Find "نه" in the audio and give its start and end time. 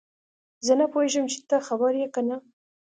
0.79-0.85, 2.27-2.37